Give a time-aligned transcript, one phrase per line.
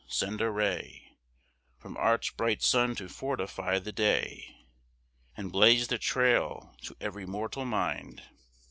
[0.07, 1.15] Send a ray
[1.77, 4.65] From art's bright sun to fortify the day,
[5.37, 8.23] And blaze the trail to every mortal mind.